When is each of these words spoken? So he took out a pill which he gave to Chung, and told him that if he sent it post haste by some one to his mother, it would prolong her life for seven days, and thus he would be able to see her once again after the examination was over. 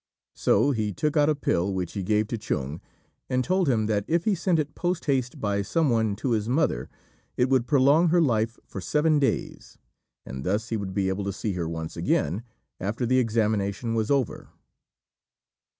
So 0.33 0.71
he 0.71 0.91
took 0.91 1.15
out 1.15 1.29
a 1.29 1.35
pill 1.35 1.71
which 1.71 1.93
he 1.93 2.01
gave 2.01 2.27
to 2.29 2.37
Chung, 2.39 2.81
and 3.29 3.43
told 3.43 3.69
him 3.69 3.85
that 3.85 4.03
if 4.07 4.25
he 4.25 4.33
sent 4.33 4.57
it 4.57 4.73
post 4.73 5.05
haste 5.05 5.39
by 5.39 5.61
some 5.61 5.91
one 5.91 6.15
to 6.15 6.31
his 6.31 6.49
mother, 6.49 6.89
it 7.37 7.49
would 7.49 7.67
prolong 7.67 8.07
her 8.07 8.19
life 8.19 8.57
for 8.65 8.81
seven 8.81 9.19
days, 9.19 9.77
and 10.25 10.43
thus 10.43 10.69
he 10.69 10.75
would 10.75 10.95
be 10.95 11.07
able 11.07 11.25
to 11.25 11.31
see 11.31 11.53
her 11.53 11.69
once 11.69 11.95
again 11.95 12.41
after 12.79 13.05
the 13.05 13.19
examination 13.19 13.93
was 13.93 14.09
over. 14.09 14.49